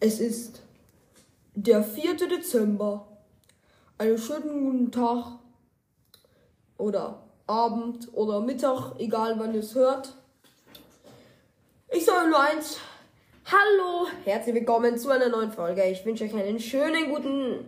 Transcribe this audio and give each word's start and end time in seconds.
Es 0.00 0.20
ist 0.20 0.62
der 1.54 1.82
4. 1.82 2.14
Dezember. 2.28 3.06
Einen 3.98 4.16
schönen 4.16 4.64
guten 4.64 4.92
Tag 4.92 5.38
oder 6.76 7.24
Abend 7.48 8.08
oder 8.12 8.40
Mittag, 8.40 8.92
egal 8.98 9.38
wann 9.38 9.54
ihr 9.54 9.60
es 9.60 9.74
hört. 9.74 10.14
Ich 11.90 12.04
sage 12.04 12.28
nur 12.28 12.40
eins. 12.40 12.78
Hallo, 13.46 14.06
herzlich 14.24 14.54
willkommen 14.54 14.98
zu 14.98 15.10
einer 15.10 15.30
neuen 15.30 15.50
Folge. 15.50 15.82
Ich 15.84 16.04
wünsche 16.06 16.24
euch 16.24 16.34
einen 16.34 16.60
schönen 16.60 17.10
guten 17.10 17.66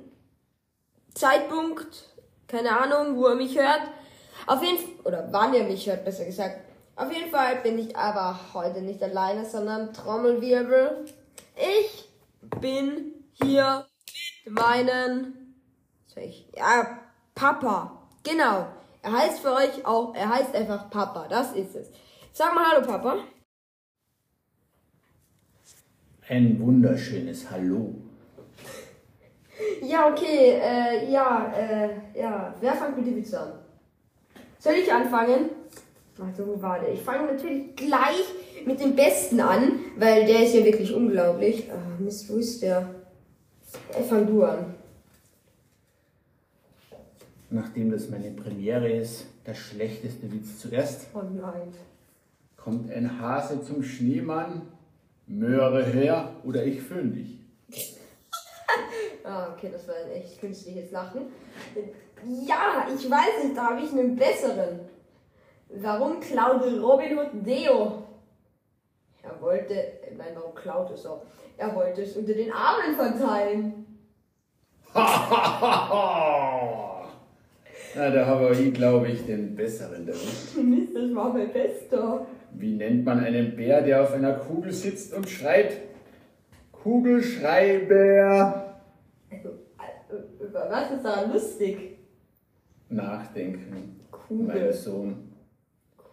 Zeitpunkt. 1.14 2.14
Keine 2.46 2.78
Ahnung, 2.78 3.16
wo 3.16 3.28
ihr 3.28 3.34
mich 3.34 3.58
hört. 3.58 3.82
Auf 4.46 4.62
jeden 4.62 4.78
Fall, 4.78 4.94
oder 5.04 5.28
wann 5.32 5.52
ihr 5.52 5.64
mich 5.64 5.86
hört, 5.88 6.04
besser 6.04 6.24
gesagt. 6.24 6.69
Auf 7.00 7.10
jeden 7.10 7.30
Fall 7.30 7.56
bin 7.62 7.78
ich 7.78 7.96
aber 7.96 8.38
heute 8.52 8.82
nicht 8.82 9.02
alleine, 9.02 9.46
sondern 9.46 9.90
Trommelwirbel. 9.94 11.06
Ich 11.56 12.10
bin 12.60 13.14
hier 13.42 13.86
mit 14.44 14.54
meinen, 14.54 15.56
ja, 16.54 16.98
Papa. 17.34 18.06
Genau. 18.22 18.66
Er 19.00 19.12
heißt 19.12 19.40
für 19.40 19.54
euch 19.54 19.86
auch, 19.86 20.14
er 20.14 20.28
heißt 20.28 20.54
einfach 20.54 20.90
Papa. 20.90 21.26
Das 21.26 21.54
ist 21.54 21.74
es. 21.74 21.90
Sag 22.34 22.54
mal 22.54 22.70
Hallo, 22.70 22.86
Papa. 22.86 23.16
Ein 26.28 26.60
wunderschönes 26.60 27.50
Hallo. 27.50 27.94
Ja, 29.82 30.08
okay, 30.10 30.58
äh, 30.62 31.10
ja, 31.10 31.52
äh, 31.54 32.18
ja. 32.18 32.54
Wer 32.60 32.72
fängt 32.74 32.96
mit 32.96 33.06
dem 33.06 33.16
Witz 33.16 33.34
an? 33.34 33.52
Soll 34.58 34.74
ich 34.74 34.90
anfangen? 34.90 35.59
Warte, 36.20 36.46
wo 36.46 36.60
war 36.60 36.78
der? 36.80 36.92
Ich 36.92 37.00
fange 37.00 37.32
natürlich 37.32 37.74
gleich 37.76 38.24
mit 38.66 38.78
dem 38.78 38.94
Besten 38.94 39.40
an, 39.40 39.80
weil 39.96 40.26
der 40.26 40.44
ist 40.44 40.54
ja 40.54 40.62
wirklich 40.64 40.92
unglaublich. 40.94 41.70
Ah, 41.72 41.98
Mist, 41.98 42.28
wo 42.28 42.36
ist 42.36 42.62
der? 42.62 42.94
Äh, 43.98 44.02
fang 44.02 44.26
du 44.26 44.44
an. 44.44 44.74
Nachdem 47.48 47.90
das 47.90 48.10
meine 48.10 48.30
Premiere 48.32 48.90
ist, 48.92 49.24
der 49.46 49.54
schlechteste 49.54 50.30
Witz 50.30 50.58
zuerst, 50.60 51.06
Oh 51.14 51.22
nein. 51.22 51.72
kommt 52.56 52.92
ein 52.92 53.18
Hase 53.20 53.62
zum 53.64 53.82
Schneemann, 53.82 54.62
Möhre 55.26 55.84
her 55.84 56.32
oder 56.44 56.64
ich 56.64 56.80
föhn 56.82 57.12
dich. 57.14 57.38
Ah, 59.22 59.52
okay, 59.52 59.68
das 59.70 59.86
war 59.86 59.96
ein 59.96 60.12
echt 60.12 60.40
künstliches 60.40 60.90
Lachen. 60.92 61.22
Ja, 62.46 62.86
ich 62.88 63.10
weiß 63.10 63.44
nicht, 63.44 63.56
da 63.56 63.70
habe 63.70 63.82
ich 63.82 63.92
einen 63.92 64.16
besseren. 64.16 64.80
Warum 65.76 66.20
klaute 66.20 66.80
Robin 66.80 67.18
Hood 67.18 67.46
Deo? 67.46 68.02
Er 69.22 69.40
wollte, 69.40 69.74
äh, 69.74 70.14
nein, 70.16 70.32
warum 70.34 70.54
klaut 70.54 70.90
es 70.90 71.06
auch? 71.06 71.22
Er 71.56 71.74
wollte 71.74 72.02
es 72.02 72.16
unter 72.16 72.32
den 72.32 72.50
Armen 72.52 72.94
verteilen. 72.96 73.86
Na, 77.94 78.10
da 78.10 78.26
habe 78.26 78.52
ich, 78.52 78.74
glaube 78.74 79.08
ich, 79.08 79.24
den 79.26 79.54
besseren 79.54 80.08
erwischt. 80.08 80.56
Mist, 80.62 80.94
das 80.94 81.14
war 81.14 81.32
mein 81.32 81.52
Bester. 81.52 82.26
Wie 82.52 82.74
nennt 82.74 83.04
man 83.04 83.20
einen 83.20 83.54
Bär, 83.54 83.82
der 83.82 84.02
auf 84.02 84.12
einer 84.12 84.32
Kugel 84.34 84.72
sitzt 84.72 85.14
und 85.14 85.28
schreit? 85.28 85.76
Kugelschreiber. 86.72 88.80
Also, 89.30 89.48
äh, 89.50 90.44
über 90.44 90.68
was 90.70 90.90
ist 90.90 91.04
daran 91.04 91.32
lustig? 91.32 91.98
Nachdenken, 92.88 93.70
mein 93.70 94.00
Kugel. 94.10 94.72
Sohn. 94.72 95.29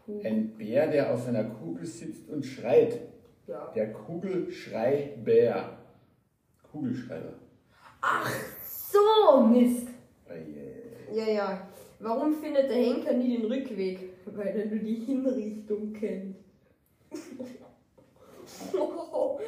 Ein 0.07 0.55
Bär, 0.57 0.87
der 0.87 1.13
auf 1.13 1.27
einer 1.27 1.43
Kugel 1.43 1.85
sitzt 1.85 2.29
und 2.29 2.45
schreit. 2.45 2.99
Ja. 3.45 3.71
Der 3.75 3.91
Kugelschreiber. 3.91 5.77
Kugelschreiber. 6.71 7.33
Ach 8.01 8.33
so, 8.63 9.41
Mist. 9.41 9.87
Oje. 10.29 10.73
Ja, 11.13 11.27
ja. 11.33 11.67
Warum 11.99 12.33
findet 12.35 12.69
der 12.69 12.77
Henker 12.77 13.13
nie 13.13 13.37
den 13.37 13.45
Rückweg? 13.51 14.13
Weil 14.25 14.47
er 14.47 14.65
nur 14.67 14.79
die 14.79 14.95
Hinrichtung 14.95 15.93
kennt. 15.93 16.35
oh, 18.73 19.39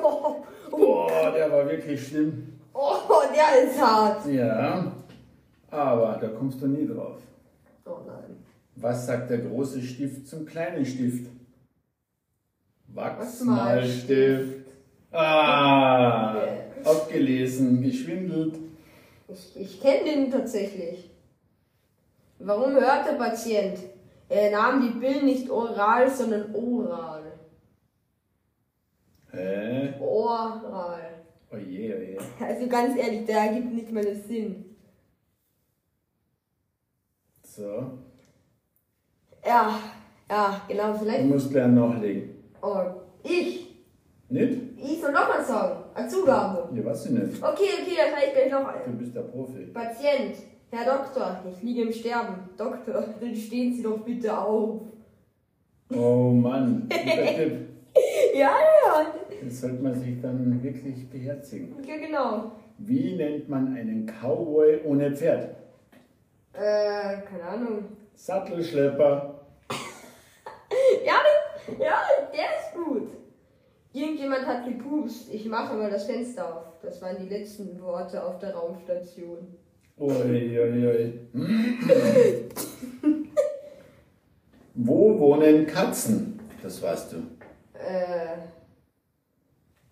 oh, 0.00 0.44
Boah, 0.70 1.32
der 1.32 1.50
war 1.50 1.68
wirklich 1.68 2.06
schlimm. 2.08 2.60
oh, 2.72 3.22
der 3.34 3.64
ist 3.64 3.80
hart. 3.80 4.26
Ja, 4.26 4.92
aber 5.70 6.18
da 6.20 6.28
kommst 6.28 6.62
du 6.62 6.68
nie 6.68 6.86
drauf. 6.86 7.20
Oh 7.84 7.98
nein. 8.06 8.36
Was 8.76 9.06
sagt 9.06 9.30
der 9.30 9.38
große 9.38 9.82
Stift 9.82 10.26
zum 10.26 10.46
kleinen 10.46 10.84
Stift? 10.84 11.30
Wachsmalstift. 12.88 14.66
Ah, 15.10 16.36
abgelesen, 16.84 17.82
geschwindelt. 17.82 18.58
Ich, 19.28 19.56
ich 19.56 19.80
kenne 19.80 20.04
den 20.04 20.30
tatsächlich. 20.30 21.10
Warum 22.38 22.72
hört 22.72 23.06
der 23.06 23.12
Patient? 23.12 23.78
Er 24.28 24.50
nahm 24.50 24.80
die 24.82 24.98
Pillen 24.98 25.26
nicht 25.26 25.50
oral, 25.50 26.10
sondern 26.10 26.54
oral. 26.54 27.32
Hä? 29.30 29.94
Oral. 30.00 31.22
Oje, 31.50 31.96
oje. 31.96 32.18
Also 32.40 32.66
ganz 32.66 32.96
ehrlich, 32.96 33.26
der 33.26 33.38
ergibt 33.38 33.72
nicht 33.72 33.92
mal 33.92 34.02
den 34.04 34.22
Sinn. 34.22 34.76
So, 37.42 37.98
Ja, 39.44 39.78
ja, 40.30 40.60
genau, 40.68 40.92
du 40.92 40.98
vielleicht. 41.00 41.24
musst 41.24 41.52
lernen 41.52 41.74
nachlegen. 41.74 42.30
Oh, 42.62 42.78
ich. 43.22 43.76
Nicht? 44.28 44.58
Ich 44.78 45.00
soll 45.00 45.12
noch 45.12 45.28
mal 45.28 45.44
sagen. 45.44 45.82
Als 45.94 46.12
Zugabe. 46.12 46.68
Ja, 46.74 46.84
was 46.86 47.04
du 47.04 47.12
nicht. 47.12 47.42
Okay, 47.42 47.68
okay, 47.82 47.94
dann 47.96 48.12
sage 48.12 48.26
ich 48.28 48.32
gleich 48.32 48.50
noch 48.50 48.62
Du 48.62 48.90
ein. 48.90 48.98
bist 48.98 49.14
der 49.14 49.20
Profi. 49.22 49.66
Patient, 49.74 50.36
Herr 50.70 50.84
Doktor, 50.96 51.42
ich 51.50 51.62
liege 51.62 51.82
im 51.82 51.92
Sterben. 51.92 52.36
Doktor, 52.56 53.04
dann 53.20 53.34
stehen 53.36 53.74
Sie 53.74 53.82
doch 53.82 53.98
bitte 53.98 54.36
auf. 54.38 54.80
Oh 55.94 56.30
Mann, 56.30 56.84
guter 56.90 57.36
Tipp. 57.36 57.68
Ja, 58.34 58.52
ja, 58.86 59.06
Das 59.44 59.60
sollte 59.60 59.82
man 59.82 59.92
sich 60.00 60.18
dann 60.22 60.62
wirklich 60.62 61.10
beherzigen. 61.10 61.76
ja, 61.86 61.96
genau. 61.98 62.52
Wie 62.78 63.14
nennt 63.16 63.48
man 63.50 63.76
einen 63.76 64.06
Cowboy 64.06 64.80
ohne 64.86 65.12
Pferd? 65.14 65.54
Äh, 66.54 67.20
keine 67.28 67.44
Ahnung. 67.46 67.84
Sattelschlepper. 68.14 69.40
Ja, 71.04 71.14
das- 71.66 71.78
ja, 71.78 72.00
der 72.32 72.44
ist 72.58 72.74
gut. 72.74 73.10
Irgendjemand 73.92 74.46
hat 74.46 74.64
gepupst. 74.64 75.28
Ich 75.32 75.44
mache 75.46 75.74
mal 75.74 75.90
das 75.90 76.04
Fenster 76.06 76.56
auf. 76.56 76.64
Das 76.80 77.00
waren 77.02 77.18
die 77.18 77.28
letzten 77.28 77.78
Worte 77.82 78.22
auf 78.24 78.38
der 78.38 78.54
Raumstation. 78.54 79.54
Ui, 79.98 80.10
ui, 80.58 80.86
ui. 80.86 81.20
Wo 84.74 85.18
wohnen 85.18 85.66
Katzen? 85.66 86.40
Das 86.62 86.80
weißt 86.80 87.12
du. 87.12 87.16
Äh, 87.78 88.34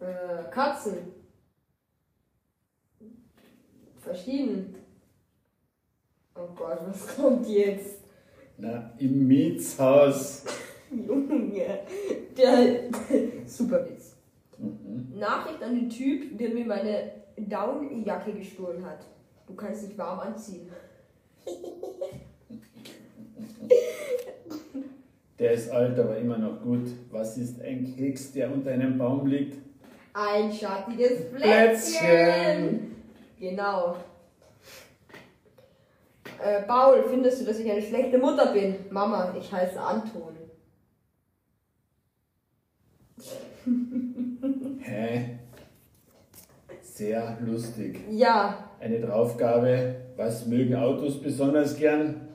äh, 0.02 0.50
Katzen. 0.50 0.96
Verschieden. 4.00 4.74
Oh 6.34 6.48
Gott, 6.56 6.78
was 6.86 7.16
kommt 7.16 7.46
jetzt? 7.46 7.99
Na, 8.60 8.92
im 8.98 9.26
Mietshaus. 9.26 10.44
Junge, 10.90 11.80
der, 12.36 12.90
super 13.46 13.88
Witz. 13.88 14.16
Mhm. 14.58 15.18
Nachricht 15.18 15.62
an 15.62 15.74
den 15.74 15.88
Typ, 15.88 16.36
der 16.36 16.50
mir 16.50 16.66
meine 16.66 17.12
Downjacke 17.38 18.34
gestohlen 18.34 18.84
hat. 18.84 19.06
Du 19.46 19.54
kannst 19.54 19.88
dich 19.88 19.96
warm 19.96 20.20
anziehen. 20.20 20.68
Der 25.38 25.52
ist 25.52 25.70
alt, 25.70 25.98
aber 25.98 26.18
immer 26.18 26.36
noch 26.36 26.60
gut. 26.60 26.90
Was 27.10 27.38
ist 27.38 27.62
ein 27.62 27.96
Keks, 27.96 28.32
der 28.32 28.52
unter 28.52 28.72
einem 28.72 28.98
Baum 28.98 29.26
liegt? 29.26 29.56
Ein 30.12 30.52
schattiges 30.52 31.30
Plätzchen. 31.30 31.40
Plätzchen. 31.40 32.96
Genau. 33.40 33.96
Äh, 36.50 36.62
Paul, 36.62 37.04
findest 37.08 37.40
du, 37.40 37.44
dass 37.44 37.60
ich 37.60 37.70
eine 37.70 37.82
schlechte 37.82 38.18
Mutter 38.18 38.52
bin? 38.52 38.74
Mama, 38.90 39.32
ich 39.38 39.52
heiße 39.52 39.80
Anton. 39.80 40.36
Hä? 44.80 45.38
Sehr 46.82 47.38
lustig. 47.40 48.00
Ja, 48.10 48.68
Eine 48.80 49.00
Draufgabe. 49.00 49.94
Was 50.16 50.46
mögen 50.46 50.74
Autos 50.74 51.22
besonders 51.22 51.76
gern? 51.76 52.28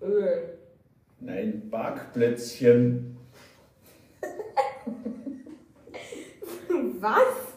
Öl. 0.00 0.58
Nein, 1.20 1.68
Backplätzchen. 1.68 3.18
Was? 7.00 7.55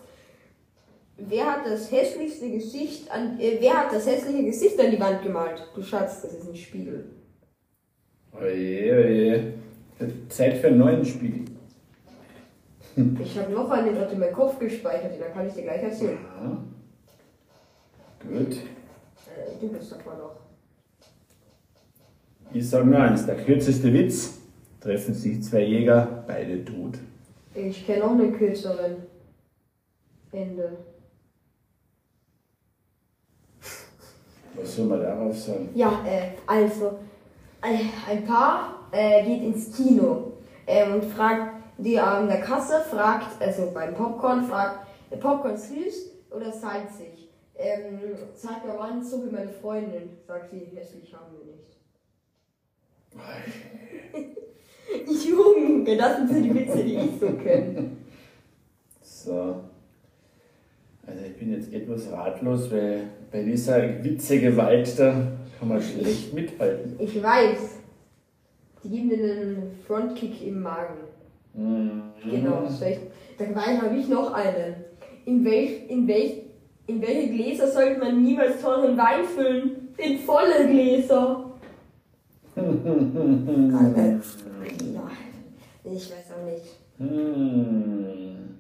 Wer 1.30 1.46
hat 1.46 1.66
das 1.66 1.92
hässlichste 1.92 2.50
Gesicht 2.50 3.10
an. 3.12 3.40
Äh, 3.40 3.58
wer 3.60 3.74
hat 3.78 3.94
das 3.94 4.08
hässliche 4.08 4.44
Gesicht 4.44 4.80
an 4.80 4.90
die 4.90 5.00
Wand 5.00 5.22
gemalt? 5.22 5.62
Du 5.76 5.84
Schatz, 5.84 6.24
das 6.24 6.34
ist 6.34 6.50
ein 6.50 6.56
Spiegel. 6.56 7.06
Oje, 8.34 9.06
oje. 9.06 9.54
Zeit 10.28 10.58
für 10.58 10.68
einen 10.68 10.80
neuen 10.80 11.06
Spiegel. 11.06 11.46
Ich 13.24 13.38
habe 13.38 13.54
noch 13.54 13.70
einen 13.70 13.94
dort 13.94 14.12
in 14.12 14.20
meinem 14.20 14.34
Kopf 14.34 14.58
gespeichert, 14.58 15.14
den 15.14 15.32
kann 15.32 15.48
ich 15.48 15.54
dir 15.54 15.64
gleich 15.64 15.84
erzählen. 15.84 16.18
Ja. 16.42 16.58
Gut. 18.28 18.54
Äh, 18.54 19.62
du 19.62 19.70
bist 19.70 19.92
doch 19.92 20.06
mal 20.06 20.18
noch. 20.18 20.36
Ich 22.52 22.68
sage 22.68 22.88
nur 22.88 23.00
eins, 23.00 23.26
der 23.28 23.36
kürzeste 23.36 23.94
Witz. 23.94 24.40
Treffen 24.82 25.14
sich 25.14 25.44
zwei 25.44 25.62
Jäger, 25.62 26.24
beide 26.26 26.66
tot. 26.66 26.98
Ich 27.54 27.86
kenne 27.86 28.00
noch 28.00 28.12
einen 28.12 28.36
kürzeren. 28.36 28.96
Ende. 30.32 30.78
Was 34.56 34.76
soll 34.76 34.86
man 34.86 35.02
darauf 35.02 35.38
sagen? 35.38 35.70
Ja, 35.76 36.04
äh, 36.06 36.32
also, 36.46 37.00
äh, 37.62 37.86
ein 38.10 38.26
Paar 38.26 38.88
äh, 38.92 39.24
geht 39.24 39.44
ins 39.44 39.76
Kino 39.76 40.34
ähm, 40.68 40.96
und 40.96 41.06
fragt, 41.06 41.54
die 41.78 41.98
an 42.00 42.28
der 42.28 42.42
Kasse 42.42 42.82
fragt, 42.82 43.42
also 43.42 43.72
beim 43.74 43.94
Popcorn 43.94 44.44
fragt, 44.44 44.88
Popcorn 45.20 45.58
süß 45.58 46.12
oder 46.32 46.52
salzig? 46.52 47.30
Ähm, 47.56 48.00
sagt 48.34 48.66
der 48.66 48.76
Mann, 48.76 49.04
so 49.04 49.26
wie 49.26 49.32
meine 49.32 49.52
Freundin. 49.52 50.18
Sagt 50.26 50.52
sie, 50.52 50.70
hässlich 50.74 51.14
haben 51.14 51.34
wir 51.34 51.46
nicht. 51.46 51.78
Junge, 55.28 55.98
das 55.98 56.18
sind 56.18 56.30
so 56.30 56.42
die 56.42 56.56
Witze, 56.56 56.84
die 56.84 56.96
ich 56.96 57.20
so 57.20 57.28
kenne. 57.34 57.92
So. 59.02 59.64
Also 61.06 61.26
ich 61.26 61.38
bin 61.38 61.52
jetzt 61.52 61.74
etwas 61.74 62.10
ratlos, 62.12 62.72
weil 62.72 63.10
bei 63.32 63.44
dieser 63.44 64.04
Witzegewalt 64.04 65.00
da 65.00 65.32
kann 65.60 65.68
man 65.68 65.82
schlecht 65.82 66.34
mithalten. 66.34 66.96
Ich 67.00 67.22
weiß. 67.22 67.78
Die 68.84 68.90
geben 68.90 69.10
dir 69.10 69.18
einen 69.18 69.80
Frontkick 69.86 70.46
im 70.48 70.62
Magen. 70.62 70.96
Mhm. 71.54 72.02
Genau, 72.30 72.70
schlecht. 72.70 73.02
Dabei 73.38 73.78
habe 73.78 73.96
ich 73.98 74.08
noch 74.08 74.34
einen. 74.34 74.76
In, 75.26 75.44
welch, 75.44 75.90
in, 75.90 76.08
welch, 76.08 76.44
in 76.88 77.02
welche 77.02 77.30
Gläser 77.30 77.68
sollte 77.70 78.00
man 78.00 78.24
niemals 78.24 78.62
teuren 78.62 78.98
Wein 78.98 79.26
füllen? 79.26 79.90
In 79.98 80.18
volle 80.20 80.68
Gläser. 80.68 81.46
Ich 85.92 86.12
weiß 86.12 86.34
auch 86.34 86.46
nicht. 86.46 86.66
Hm. 87.00 88.60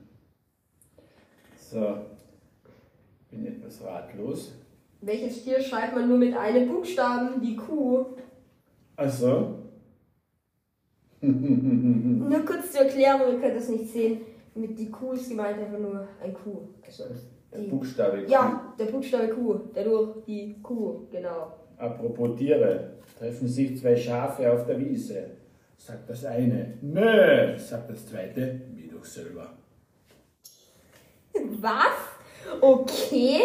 So. 1.57 1.97
Ratlos. 3.83 4.53
Welches 5.01 5.43
Tier 5.43 5.61
schreibt 5.61 5.95
man 5.95 6.07
nur 6.09 6.17
mit 6.17 6.35
einem 6.35 6.67
Buchstaben? 6.67 7.41
Die 7.41 7.55
Kuh. 7.55 8.05
Also. 8.95 9.55
Nur 11.21 12.45
kurz 12.45 12.71
zur 12.71 12.81
Erklärung, 12.81 13.33
ihr 13.33 13.39
könnt 13.41 13.55
das 13.57 13.69
nicht 13.69 13.91
sehen. 13.91 14.21
Mit 14.55 14.77
die 14.79 14.89
Kuh 14.89 15.11
ist 15.13 15.29
gemeint 15.29 15.59
einfach 15.59 15.77
nur 15.79 16.07
ein 16.21 16.33
Kuh. 16.33 16.61
Also 16.85 17.03
Der 17.53 17.59
Buchstabe. 17.59 18.25
ja, 18.27 18.73
der 18.79 18.85
Buchstabe 18.85 19.27
Kuh. 19.29 19.59
Dadurch 19.73 20.23
die 20.25 20.61
Kuh, 20.61 21.07
genau. 21.11 21.53
Apropos 21.77 22.37
Tiere. 22.37 22.93
Treffen 23.17 23.47
sich 23.47 23.77
zwei 23.79 23.95
Schafe 23.95 24.51
auf 24.51 24.65
der 24.65 24.79
Wiese. 24.79 25.31
Sagt 25.77 26.09
das 26.09 26.25
eine. 26.25 26.77
Nö, 26.81 27.57
sagt 27.57 27.89
das 27.89 28.05
zweite. 28.07 28.61
Wie 28.73 28.87
doch 28.87 29.03
selber. 29.05 29.53
Was? 31.33 32.59
Okay. 32.61 33.39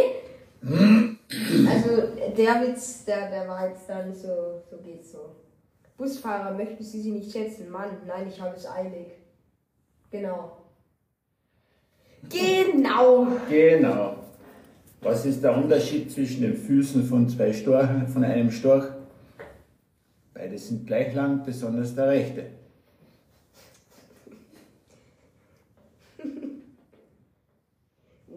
Also 0.66 2.02
der 2.36 2.62
Witz, 2.62 3.04
der, 3.04 3.30
der 3.30 3.48
war 3.48 3.68
jetzt 3.68 3.88
dann 3.88 4.14
so, 4.14 4.62
so 4.70 4.76
geht's 4.84 5.12
so. 5.12 5.18
Busfahrer, 5.96 6.54
möchten 6.54 6.82
Sie 6.82 7.00
sie 7.00 7.12
nicht 7.12 7.30
schätzen? 7.30 7.70
Mann, 7.70 7.90
nein, 8.06 8.26
ich 8.28 8.40
habe 8.40 8.56
es 8.56 8.66
eilig. 8.66 9.08
Genau. 10.10 10.58
Genau. 12.30 13.26
Genau. 13.48 14.16
Was 15.00 15.26
ist 15.26 15.44
der 15.44 15.56
Unterschied 15.56 16.10
zwischen 16.10 16.42
den 16.42 16.56
Füßen 16.56 17.04
von 17.04 17.28
zwei 17.28 17.52
Storchen, 17.52 18.08
von 18.08 18.24
einem 18.24 18.50
Storch? 18.50 18.86
Beide 20.32 20.58
sind 20.58 20.86
gleich 20.86 21.14
lang, 21.14 21.44
besonders 21.44 21.94
der 21.94 22.08
rechte. 22.08 22.46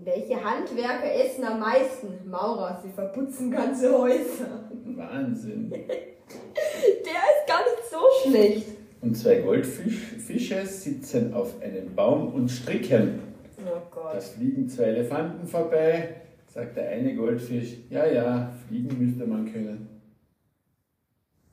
Welche 0.08 0.42
Handwerker 0.42 1.14
essen 1.14 1.44
am 1.44 1.60
meisten? 1.60 2.30
Maurer, 2.30 2.80
sie 2.82 2.90
verputzen 2.90 3.52
ganze 3.52 3.92
Häuser. 3.92 4.70
Wahnsinn. 4.96 5.70
Der 5.70 5.82
ist 5.84 7.46
gar 7.46 7.60
nicht 7.60 7.84
so 7.92 8.00
schlecht. 8.24 8.68
Und 9.02 9.18
zwei 9.18 9.42
Goldfische 9.42 10.66
sitzen 10.66 11.34
auf 11.34 11.62
einem 11.62 11.94
Baum 11.94 12.34
und 12.34 12.48
stricken. 12.48 13.20
Oh 13.66 13.82
Gott. 13.92 14.16
Da 14.16 14.20
fliegen 14.22 14.70
zwei 14.70 14.84
Elefanten 14.84 15.46
vorbei, 15.46 16.22
sagt 16.48 16.78
der 16.78 16.88
eine 16.88 17.14
Goldfisch, 17.14 17.76
ja, 17.90 18.06
ja, 18.06 18.54
fliegen 18.66 18.98
müsste 18.98 19.28
man 19.28 19.52
können. 19.52 19.90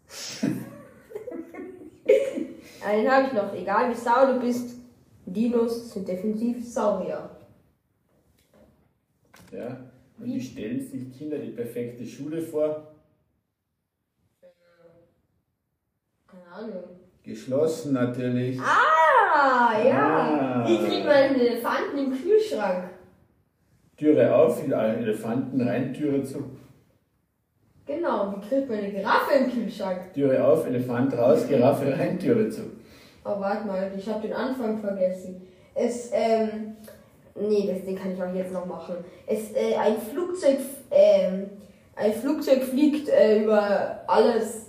Einen 2.86 3.10
habe 3.10 3.26
ich 3.26 3.32
noch. 3.32 3.52
Egal 3.52 3.90
wie 3.90 3.96
sau 3.96 4.32
du 4.32 4.38
bist, 4.38 4.76
Dinos 5.26 5.92
sind 5.92 6.06
definitiv 6.06 6.64
Saurier. 6.64 7.34
Ja? 9.56 9.78
Und 10.18 10.26
wie 10.26 10.40
stellen 10.40 10.80
sich 10.80 11.12
Kinder 11.16 11.38
die 11.38 11.50
perfekte 11.50 12.04
Schule 12.04 12.40
vor? 12.40 12.94
Keine 16.26 16.46
Ahnung. 16.52 16.84
Geschlossen 17.22 17.94
natürlich. 17.94 18.60
Ah, 18.60 19.82
ja. 19.82 20.62
Ah. 20.62 20.68
Wie 20.68 20.78
kriegt 20.78 21.06
man 21.06 21.14
einen 21.14 21.40
Elefanten 21.40 21.98
im 21.98 22.12
Kühlschrank? 22.12 22.90
Türe 23.96 24.34
auf, 24.34 24.62
Elefanten 24.62 25.60
rein, 25.66 25.94
Türe 25.94 26.22
zu. 26.22 26.44
Genau, 27.86 28.34
wie 28.34 28.48
kriegt 28.48 28.68
man 28.68 28.78
eine 28.78 28.90
Giraffe 28.90 29.34
im 29.34 29.50
Kühlschrank? 29.50 30.12
Türe 30.14 30.44
auf, 30.44 30.66
Elefant 30.66 31.16
raus, 31.16 31.46
Giraffe 31.46 31.96
rein, 31.96 32.18
Türe 32.18 32.48
zu. 32.48 32.62
Oh, 33.24 33.40
warte 33.40 33.66
mal, 33.66 33.92
ich 33.96 34.08
habe 34.08 34.26
den 34.26 34.32
Anfang 34.32 34.78
vergessen. 34.78 35.46
Es, 35.74 36.10
ähm, 36.12 36.76
nee, 37.34 37.70
das 37.72 37.84
Ding 37.84 37.96
kann 37.96 38.12
ich 38.12 38.22
auch 38.22 38.34
jetzt 38.34 38.52
noch 38.52 38.66
machen. 38.66 38.96
Es, 39.26 39.52
äh, 39.52 39.74
ein 39.76 39.96
Flugzeug, 39.98 40.58
ähm, 40.90 41.50
ein 41.96 42.12
Flugzeug 42.12 42.62
fliegt 42.62 43.08
äh, 43.08 43.42
über 43.42 44.02
alles 44.06 44.66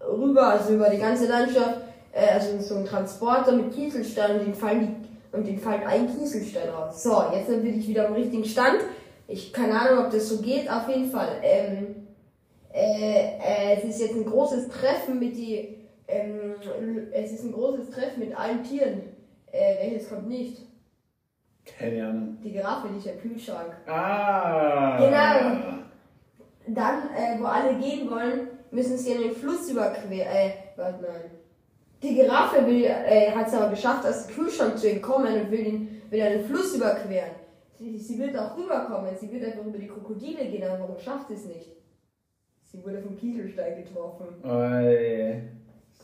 rüber, 0.00 0.48
also 0.48 0.74
über 0.74 0.88
die 0.90 0.98
ganze 0.98 1.26
Landschaft, 1.26 1.80
äh, 2.12 2.34
also 2.34 2.58
so 2.60 2.76
ein 2.76 2.84
Transporter 2.84 3.52
mit 3.52 3.74
Kieselsteinen 3.74 4.40
und 4.40 4.46
den 4.46 4.54
fallen 4.54 4.80
die, 4.80 5.36
und 5.36 5.46
den 5.46 5.58
fallen 5.58 5.82
ein 5.82 6.06
Kieselstein 6.06 6.68
raus. 6.70 7.02
So, 7.02 7.24
jetzt 7.32 7.48
bin 7.48 7.78
ich 7.78 7.88
wieder 7.88 8.06
am 8.06 8.14
richtigen 8.14 8.44
Stand. 8.44 8.80
Ich 9.28 9.52
keine 9.52 9.78
Ahnung, 9.78 10.06
ob 10.06 10.10
das 10.10 10.28
so 10.28 10.38
geht, 10.38 10.70
auf 10.70 10.88
jeden 10.88 11.10
Fall. 11.10 11.40
Ähm, 11.42 12.06
äh, 12.72 13.38
äh, 13.38 13.76
es 13.78 13.84
ist 13.84 14.00
jetzt 14.00 14.14
ein 14.14 14.26
großes 14.26 14.68
Treffen 14.68 15.18
mit 15.18 15.36
die, 15.36 15.78
ähm, 16.08 16.54
es 17.12 17.32
ist 17.32 17.44
ein 17.44 17.52
großes 17.52 17.90
Treffen 17.90 18.20
mit 18.20 18.38
allen 18.38 18.62
Tieren. 18.62 19.02
Äh, 19.50 19.90
welches 19.90 20.08
kommt 20.08 20.28
nicht? 20.28 20.58
Keine 21.78 22.06
Ahnung. 22.08 22.38
Die 22.42 22.52
Giraffe 22.52 22.88
liegt 22.88 23.06
im 23.06 23.20
Kühlschrank. 23.20 23.72
Ah! 23.86 24.96
Genau. 24.98 25.78
Dann, 26.68 27.02
äh, 27.14 27.40
wo 27.40 27.44
alle 27.44 27.74
gehen 27.74 28.10
wollen, 28.10 28.48
müssen 28.70 28.96
sie 28.96 29.14
den 29.14 29.32
Fluss 29.32 29.70
überqueren. 29.70 30.12
Äh, 30.12 30.52
warte 30.76 31.02
mal. 31.02 31.30
Die 32.02 32.14
Giraffe 32.14 32.66
will, 32.66 32.84
äh, 32.84 33.30
hat 33.32 33.48
es 33.48 33.54
aber 33.54 33.70
geschafft, 33.70 34.06
aus 34.06 34.26
dem 34.26 34.36
Kühlschrank 34.36 34.78
zu 34.78 34.90
entkommen 34.90 35.40
und 35.40 35.50
will 35.50 35.64
den, 35.64 36.02
will 36.10 36.20
den 36.20 36.44
Fluss 36.44 36.74
überqueren. 36.74 37.30
Sie, 37.78 37.98
sie 37.98 38.18
wird 38.18 38.36
auch 38.36 38.56
rüberkommen, 38.56 39.16
sie 39.18 39.30
wird 39.30 39.44
einfach 39.44 39.64
über 39.64 39.78
die 39.78 39.88
Krokodile 39.88 40.46
gehen, 40.46 40.64
aber 40.64 40.80
warum 40.80 40.98
schafft 40.98 41.28
sie 41.28 41.34
es 41.34 41.44
nicht? 41.44 41.72
Sie 42.64 42.82
wurde 42.84 43.00
vom 43.00 43.16
Kieselstein 43.16 43.84
getroffen. 43.84 44.26
Oi, 44.44 45.40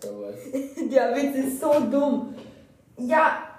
sowas. 0.01 0.37
Der 0.93 1.17
Witz 1.17 1.37
ist 1.37 1.61
so 1.61 1.73
dumm. 1.91 2.35
Ja. 2.99 3.52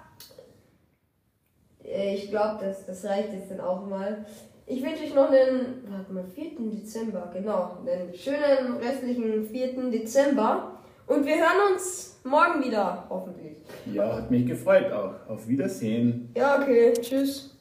Ich 2.12 2.30
glaube, 2.30 2.66
das, 2.66 2.86
das 2.86 3.06
reicht 3.06 3.34
jetzt 3.34 3.52
dann 3.52 3.62
auch 3.62 3.86
mal. 3.88 4.26
Ich 4.66 4.84
wünsche 4.84 5.04
euch 5.04 5.14
noch 5.14 5.30
einen, 5.30 5.84
warte 5.88 6.14
mal, 6.14 6.24
4. 6.24 6.52
Dezember, 6.72 7.30
genau. 7.34 7.78
Einen 7.86 8.14
schönen 8.14 8.78
restlichen 8.82 9.46
4. 9.46 9.90
Dezember. 9.92 10.80
Und 11.08 11.26
wir 11.26 11.36
hören 11.36 11.74
uns 11.74 12.22
morgen 12.24 12.64
wieder, 12.64 13.06
hoffentlich. 13.10 13.58
Ja, 13.92 14.18
hat 14.18 14.32
mich 14.32 14.46
gefreut 14.46 14.92
auch. 14.92 15.30
Auf 15.30 15.48
Wiedersehen. 15.48 16.32
Ja, 16.36 16.62
okay. 16.62 16.94
Tschüss. 16.94 17.53